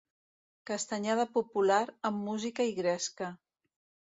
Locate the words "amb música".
2.11-2.69